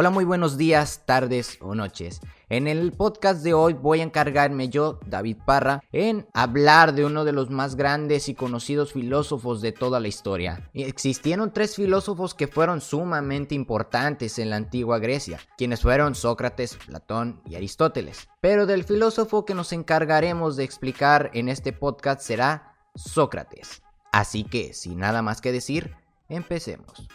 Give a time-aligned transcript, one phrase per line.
[0.00, 2.22] Hola, muy buenos días, tardes o noches.
[2.48, 7.26] En el podcast de hoy voy a encargarme yo, David Parra, en hablar de uno
[7.26, 10.70] de los más grandes y conocidos filósofos de toda la historia.
[10.72, 17.42] Existieron tres filósofos que fueron sumamente importantes en la antigua Grecia, quienes fueron Sócrates, Platón
[17.44, 18.26] y Aristóteles.
[18.40, 23.82] Pero del filósofo que nos encargaremos de explicar en este podcast será Sócrates.
[24.12, 25.94] Así que, sin nada más que decir,
[26.30, 27.06] empecemos.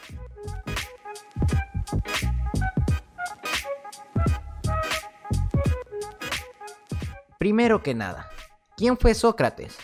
[7.45, 8.27] Primero que nada,
[8.75, 9.77] ¿quién fue Sócrates?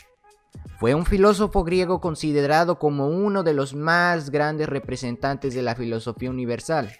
[0.80, 6.32] Fue un filósofo griego considerado como uno de los más grandes representantes de la filosofía
[6.32, 6.92] universal.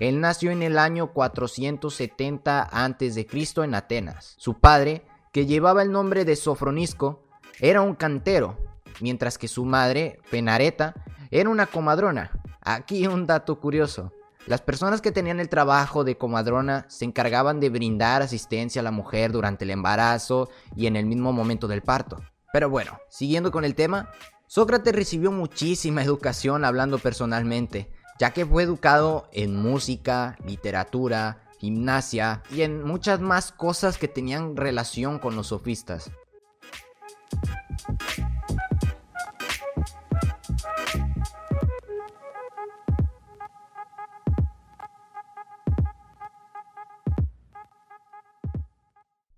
[0.00, 3.28] Él nació en el año 470 a.C.
[3.58, 4.34] en Atenas.
[4.36, 7.22] Su padre, que llevaba el nombre de Sofronisco,
[7.60, 8.58] era un cantero,
[9.00, 10.96] mientras que su madre, Penareta,
[11.30, 12.32] era una comadrona.
[12.62, 14.10] Aquí un dato curioso.
[14.46, 18.90] Las personas que tenían el trabajo de comadrona se encargaban de brindar asistencia a la
[18.90, 22.20] mujer durante el embarazo y en el mismo momento del parto.
[22.52, 24.10] Pero bueno, siguiendo con el tema,
[24.46, 32.62] Sócrates recibió muchísima educación hablando personalmente, ya que fue educado en música, literatura, gimnasia y
[32.62, 36.10] en muchas más cosas que tenían relación con los sofistas.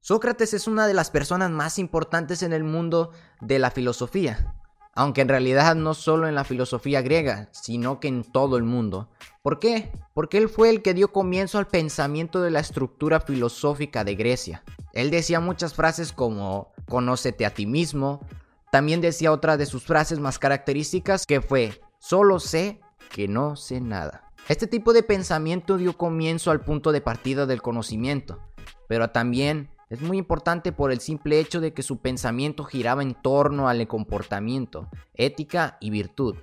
[0.06, 4.54] Sócrates es una de las personas más importantes en el mundo de la filosofía,
[4.94, 9.08] aunque en realidad no solo en la filosofía griega, sino que en todo el mundo.
[9.42, 9.90] ¿Por qué?
[10.14, 14.62] Porque él fue el que dio comienzo al pensamiento de la estructura filosófica de Grecia.
[14.92, 18.20] Él decía muchas frases como conócete a ti mismo,
[18.70, 22.78] también decía otra de sus frases más características que fue solo sé
[23.10, 24.30] que no sé nada.
[24.48, 28.38] Este tipo de pensamiento dio comienzo al punto de partida del conocimiento,
[28.86, 33.14] pero también es muy importante por el simple hecho de que su pensamiento giraba en
[33.14, 36.36] torno al comportamiento, ética y virtud.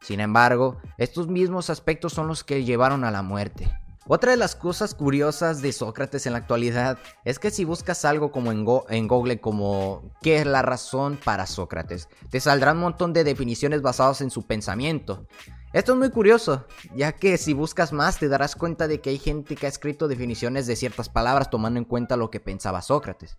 [0.00, 3.70] Sin embargo, estos mismos aspectos son los que llevaron a la muerte.
[4.10, 8.32] Otra de las cosas curiosas de Sócrates en la actualidad es que si buscas algo
[8.32, 8.64] como en,
[9.06, 12.08] Google como ¿qué es la razón para Sócrates?
[12.30, 15.26] Te saldrán un montón de definiciones basadas en su pensamiento.
[15.74, 16.64] Esto es muy curioso,
[16.96, 20.08] ya que si buscas más te darás cuenta de que hay gente que ha escrito
[20.08, 23.36] definiciones de ciertas palabras tomando en cuenta lo que pensaba Sócrates.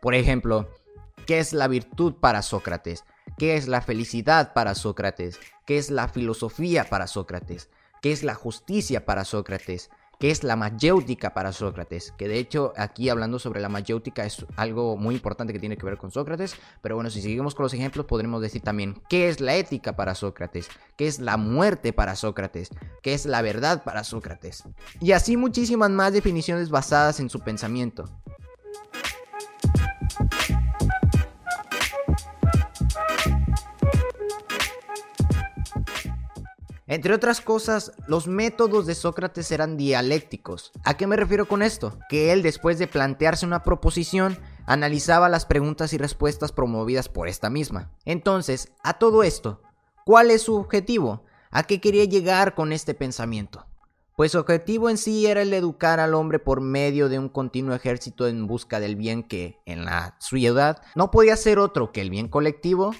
[0.00, 0.68] Por ejemplo,
[1.26, 3.02] ¿qué es la virtud para Sócrates?
[3.38, 5.40] ¿Qué es la felicidad para Sócrates?
[5.66, 7.70] ¿Qué es la filosofía para Sócrates?
[8.00, 9.90] ¿Qué es la justicia para Sócrates?
[10.22, 14.46] Que es la mayéutica para Sócrates, que de hecho aquí hablando sobre la mayéutica es
[14.54, 17.74] algo muy importante que tiene que ver con Sócrates, pero bueno, si seguimos con los
[17.74, 22.14] ejemplos podremos decir también qué es la ética para Sócrates, qué es la muerte para
[22.14, 22.70] Sócrates,
[23.02, 24.62] qué es la verdad para Sócrates,
[25.00, 28.04] y así muchísimas más definiciones basadas en su pensamiento.
[36.92, 40.72] Entre otras cosas, los métodos de Sócrates eran dialécticos.
[40.84, 41.98] ¿A qué me refiero con esto?
[42.10, 47.48] Que él, después de plantearse una proposición, analizaba las preguntas y respuestas promovidas por esta
[47.48, 47.90] misma.
[48.04, 49.62] Entonces, a todo esto,
[50.04, 51.24] ¿cuál es su objetivo?
[51.50, 53.64] ¿A qué quería llegar con este pensamiento?
[54.14, 57.74] Pues su objetivo en sí era el educar al hombre por medio de un continuo
[57.74, 62.10] ejército en busca del bien que, en la ciudad, no podía ser otro que el
[62.10, 62.94] bien colectivo,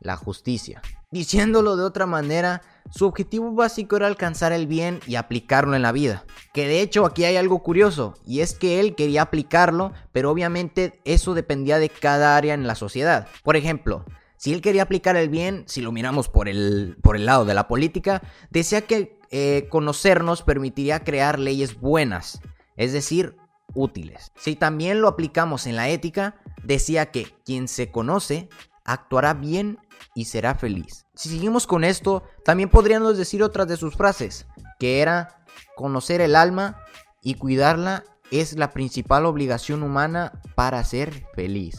[0.00, 0.82] la justicia.
[1.12, 5.92] Diciéndolo de otra manera, su objetivo básico era alcanzar el bien y aplicarlo en la
[5.92, 6.24] vida.
[6.52, 11.00] Que de hecho aquí hay algo curioso, y es que él quería aplicarlo, pero obviamente
[11.04, 13.28] eso dependía de cada área en la sociedad.
[13.42, 14.04] Por ejemplo,
[14.36, 17.54] si él quería aplicar el bien, si lo miramos por el, por el lado de
[17.54, 22.40] la política, decía que eh, conocernos permitiría crear leyes buenas,
[22.76, 23.36] es decir,
[23.74, 24.32] útiles.
[24.36, 28.48] Si también lo aplicamos en la ética, decía que quien se conoce
[28.84, 29.78] actuará bien
[30.16, 31.04] y será feliz.
[31.14, 34.46] Si seguimos con esto, también podríamos decir otras de sus frases,
[34.80, 35.44] que era
[35.76, 36.80] conocer el alma
[37.22, 41.78] y cuidarla es la principal obligación humana para ser feliz.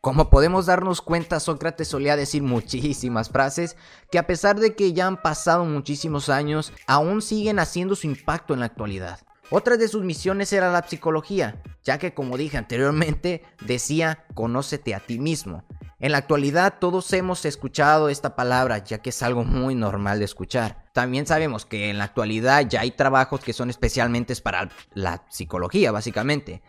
[0.00, 3.76] Como podemos darnos cuenta, Sócrates solía decir muchísimas frases
[4.12, 8.54] que a pesar de que ya han pasado muchísimos años, aún siguen haciendo su impacto
[8.54, 9.18] en la actualidad.
[9.50, 15.00] Otra de sus misiones era la psicología, ya que como dije anteriormente, decía, conócete a
[15.00, 15.64] ti mismo.
[15.98, 20.24] En la actualidad todos hemos escuchado esta palabra, ya que es algo muy normal de
[20.24, 20.84] escuchar.
[20.94, 25.92] También sabemos que en la actualidad ya hay trabajos que son especialmente para la psicología,
[25.92, 26.62] básicamente.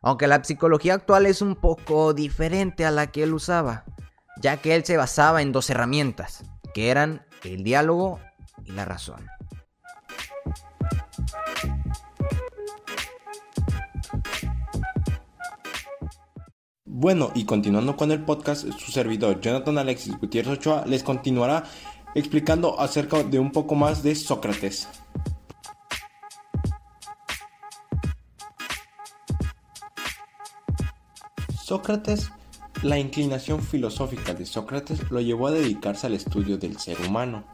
[0.00, 3.84] Aunque la psicología actual es un poco diferente a la que él usaba.
[4.40, 8.20] ya que él se basaba en dos herramientas, que eran el diálogo
[8.64, 9.26] y la razón.
[17.00, 21.62] Bueno, y continuando con el podcast, su servidor Jonathan Alexis Gutiérrez Ochoa les continuará
[22.16, 24.88] explicando acerca de un poco más de Sócrates.
[31.62, 32.32] Sócrates,
[32.82, 37.44] la inclinación filosófica de Sócrates lo llevó a dedicarse al estudio del ser humano,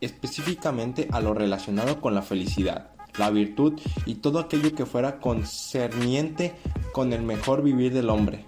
[0.00, 6.54] específicamente a lo relacionado con la felicidad, la virtud y todo aquello que fuera concerniente
[6.94, 8.46] con el mejor vivir del hombre,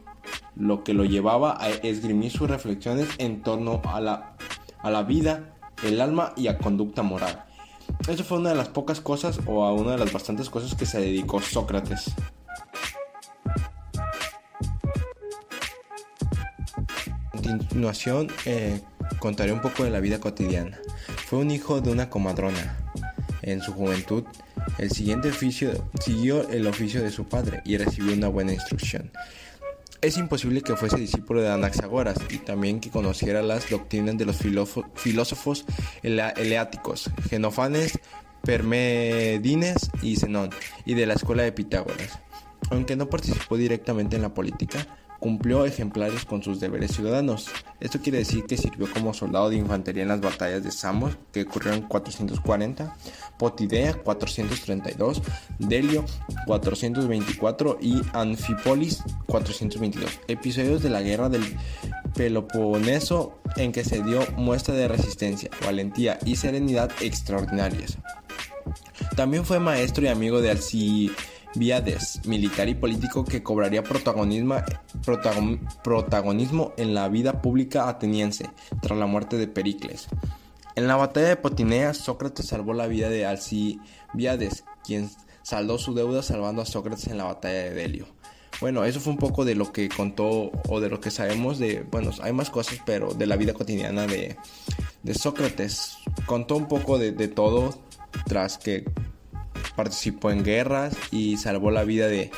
[0.57, 4.37] lo que lo llevaba a esgrimir sus reflexiones en torno a la,
[4.79, 7.45] a la vida, el alma y a conducta moral.
[8.09, 10.87] Eso fue una de las pocas cosas o a una de las bastantes cosas que
[10.87, 12.15] se dedicó Sócrates.
[17.33, 18.81] A continuación eh,
[19.19, 20.79] contaré un poco de la vida cotidiana.
[21.27, 22.79] Fue un hijo de una comadrona.
[23.43, 24.25] En su juventud,
[24.79, 29.13] el siguiente oficio siguió el oficio de su padre y recibió una buena instrucción.
[30.07, 34.37] Es imposible que fuese discípulo de Anaxagoras y también que conociera las doctrinas de los
[34.95, 35.65] filósofos
[36.05, 37.99] eleáticos, Genofanes,
[38.45, 40.51] Permedines y Zenón,
[40.85, 42.21] y de la escuela de Pitágoras.
[42.71, 44.87] Aunque no participó directamente en la política,
[45.19, 47.49] cumplió ejemplares con sus deberes ciudadanos.
[47.81, 51.43] Esto quiere decir que sirvió como soldado de infantería en las batallas de Samos, que
[51.43, 52.97] ocurrieron en 440,
[53.39, 55.23] Potidea 432,
[55.59, 56.05] Delio
[56.47, 60.21] 424 y Anfipolis 422.
[60.29, 61.45] Episodios de la guerra del
[62.15, 67.99] Peloponeso en que se dio muestra de resistencia, valentía y serenidad extraordinarias.
[69.17, 74.57] También fue maestro y amigo de Alcibiades Viades, militar y político que cobraría protagonismo,
[75.83, 78.51] protagonismo en la vida pública ateniense
[78.83, 80.09] tras la muerte de Pericles.
[80.75, 85.09] En la batalla de Potinea, Sócrates salvó la vida de Alcibiades, quien
[85.43, 88.07] saldó su deuda salvando a Sócrates en la batalla de Delio.
[88.61, 91.87] Bueno, eso fue un poco de lo que contó o de lo que sabemos de,
[91.91, 94.37] bueno, hay más cosas, pero de la vida cotidiana de,
[95.15, 95.97] Sócrates.
[96.27, 97.79] Contó un poco de, de todo
[98.27, 98.85] tras que
[99.77, 102.31] participó en guerras y salvó la vida de,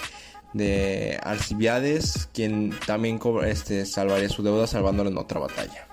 [0.52, 5.86] de Alcibiades, quien también este, salvaría su deuda salvándolo en otra batalla.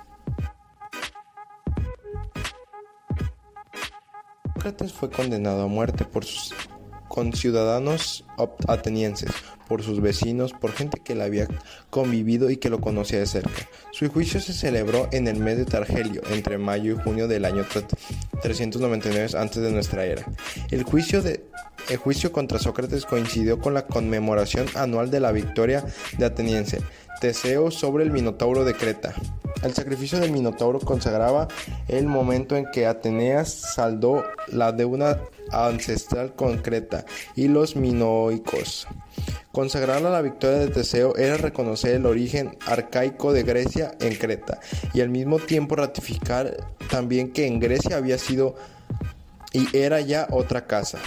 [4.55, 6.51] Sócrates fue condenado a muerte por sus
[7.15, 8.25] conciudadanos
[8.67, 9.31] atenienses
[9.69, 11.47] por sus vecinos, por gente que le había
[11.89, 13.69] convivido y que lo conocía de cerca.
[13.93, 17.65] Su juicio se celebró en el mes de Targelio, entre mayo y junio del año
[18.41, 20.25] 399 antes de nuestra era.
[20.69, 21.45] El juicio, de,
[21.89, 25.85] el juicio contra Sócrates coincidió con la conmemoración anual de la victoria
[26.17, 26.81] de ateniense
[27.19, 29.13] Teseo sobre el Minotauro de Creta.
[29.63, 31.47] El sacrificio del Minotauro consagraba
[31.87, 35.21] el momento en que Ateneas saldó la deuda
[35.51, 37.05] ancestral con Creta
[37.35, 38.87] y los minoicos.
[39.51, 44.59] Consagrar la victoria de Teseo era reconocer el origen arcaico de Grecia en Creta
[44.93, 46.57] y al mismo tiempo ratificar
[46.89, 48.55] también que en Grecia había sido
[49.53, 50.99] y era ya otra casa.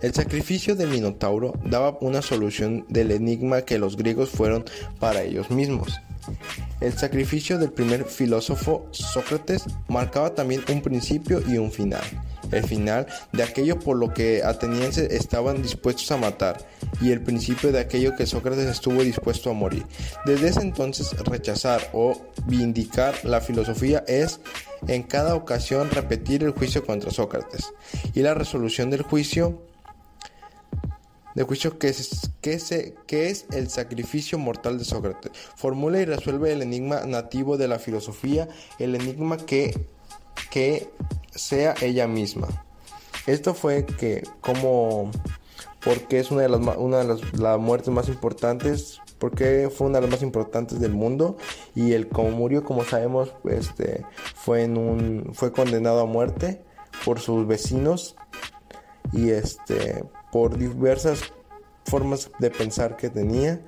[0.00, 4.64] El sacrificio del Minotauro daba una solución del enigma que los griegos fueron
[4.98, 6.00] para ellos mismos.
[6.80, 12.02] El sacrificio del primer filósofo Sócrates marcaba también un principio y un final
[12.52, 16.58] el final de aquello por lo que atenienses estaban dispuestos a matar
[17.00, 19.84] y el principio de aquello que Sócrates estuvo dispuesto a morir.
[20.24, 24.40] Desde ese entonces rechazar o vindicar la filosofía es
[24.88, 27.72] en cada ocasión repetir el juicio contra Sócrates
[28.14, 29.62] y la resolución del juicio
[31.36, 35.32] de juicio que es, que, que es el sacrificio mortal de Sócrates.
[35.54, 39.86] Formula y resuelve el enigma nativo de la filosofía, el enigma que,
[40.50, 40.88] que
[41.34, 42.48] sea ella misma.
[43.26, 45.10] Esto fue que como
[45.84, 50.02] porque es una de las una de las, muertes más importantes porque fue una de
[50.02, 51.36] las más importantes del mundo
[51.74, 56.62] y el como murió como sabemos este fue en un fue condenado a muerte
[57.04, 58.16] por sus vecinos
[59.16, 61.32] y este por diversas
[61.84, 63.60] formas de pensar que tenía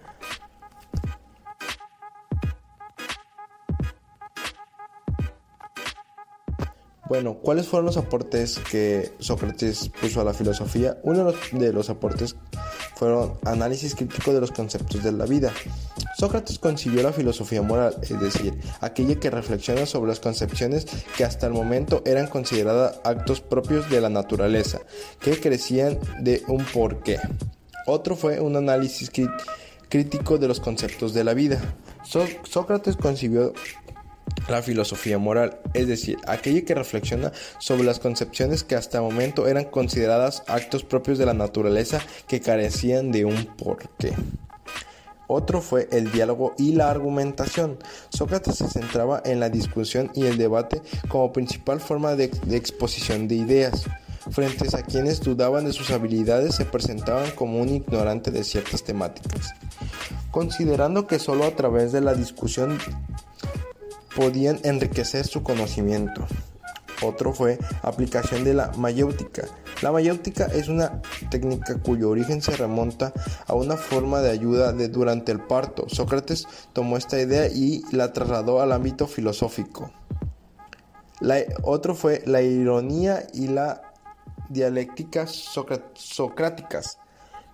[7.09, 10.99] Bueno, ¿cuáles fueron los aportes que Sócrates puso a la filosofía?
[11.03, 12.37] Uno de los, aportes
[12.99, 15.53] fueron análisis crítico de los conceptos de la vida.
[16.17, 20.85] Sócrates concibió la filosofía moral, es decir, aquella que reflexiona sobre las concepciones
[21.17, 24.81] que hasta el momento eran consideradas actos propios de la naturaleza,
[25.21, 27.21] que crecían de un porqué.
[27.87, 29.13] Otro fue un análisis
[29.89, 31.61] crítico de los conceptos de la vida.
[32.43, 33.53] Sócrates concibió
[34.49, 39.47] la filosofía moral, es decir, aquella que reflexiona sobre las concepciones que hasta el momento
[39.47, 44.15] eran consideradas actos propios de la naturaleza que carecían de un porqué.
[45.29, 47.79] Otro fue el diálogo y la argumentación.
[48.09, 53.35] Sócrates se centraba en la discusión y el debate como principal forma de, exposición de
[53.37, 53.85] ideas.
[54.31, 59.53] Frente a quienes dudaban de sus habilidades se presentaban como un ignorante de ciertas temáticas,
[60.31, 62.79] considerando que solo a través de la discusión
[64.19, 66.27] podían enriquecer su conocimiento.
[67.03, 69.47] Otro fue aplicación de la mayéutica.
[69.81, 73.13] La mayéutica es una técnica cuyo origen se remonta
[73.47, 75.89] a una forma de ayuda de durante el parto.
[75.89, 79.93] Sócrates tomó esta idea y la trasladó al ámbito filosófico.
[81.63, 83.83] otro fue la ironía y la
[84.49, 86.99] dialéctica socráticas.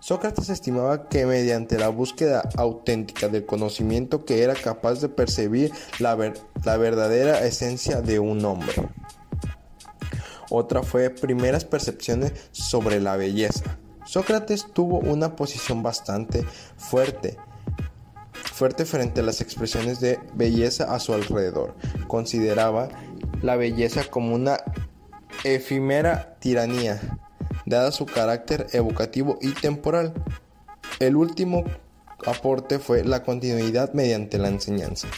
[0.05, 6.15] Sócrates estimaba que mediante la búsqueda auténtica del conocimiento que era capaz de percibir la,
[6.15, 8.75] verdadera esencia de un hombre.
[10.51, 13.79] Otra fue primeras percepciones sobre la belleza.
[14.05, 16.45] Sócrates tuvo una posición bastante
[16.77, 17.39] fuerte,
[18.53, 21.77] fuerte frente a las expresiones de belleza a su alrededor.
[22.09, 22.91] Consideraba
[23.41, 24.59] la belleza como una
[25.45, 27.14] efímera tiranía
[27.67, 30.15] dada su carácter evocativo y temporal.
[31.01, 31.65] El último
[32.27, 35.09] aporte fue la continuidad mediante la enseñanza.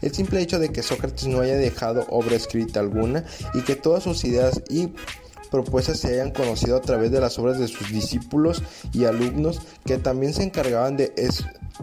[0.00, 4.02] El simple hecho de que Sócrates no haya dejado obra escrita alguna y que todas
[4.02, 4.92] sus ideas y
[5.50, 9.98] propuestas se hayan conocido a través de las obras de sus discípulos y alumnos que
[9.98, 11.12] también se encargaban de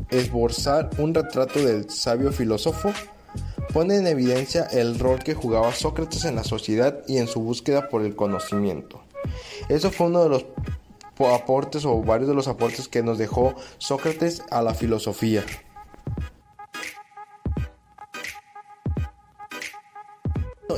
[0.10, 2.92] esbozar un retrato del sabio filósofo,
[3.74, 7.88] pone en evidencia el rol que jugaba Sócrates en la sociedad y en su búsqueda
[7.88, 9.02] por el conocimiento.
[9.70, 10.46] Eso fue uno de los
[11.20, 15.44] aportes o varios de los aportes que nos dejó Sócrates a la filosofía.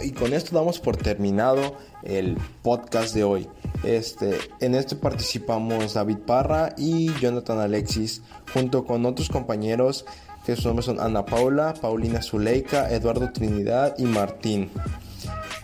[0.03, 3.47] Y con esto damos por terminado el podcast de hoy.
[3.83, 8.21] Este, en este participamos David Parra y Jonathan Alexis,
[8.53, 10.05] junto con otros compañeros
[10.45, 14.69] que sus nombres son Ana Paula, Paulina Zuleika, Eduardo Trinidad y Martín.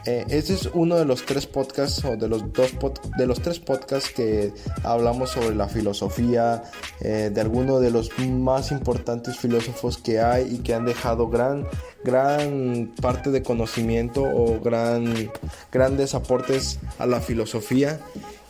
[0.10, 2.72] Eh, este es uno de los tres podcasts o de los dos
[3.16, 4.52] de los tres podcasts que
[4.82, 6.64] hablamos sobre la filosofía
[7.00, 11.68] eh, de algunos de los más importantes filósofos que hay y que han dejado gran
[12.04, 15.32] gran parte de conocimiento o gran
[15.72, 18.00] grandes aportes a la filosofía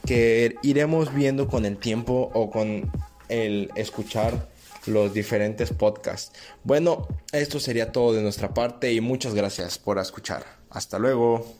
[0.05, 2.89] que iremos viendo con el tiempo o con
[3.27, 4.47] el escuchar
[4.85, 6.31] los diferentes podcasts.
[6.63, 10.58] Bueno, esto sería todo de nuestra parte y muchas gracias por escuchar.
[10.69, 11.58] Hasta luego.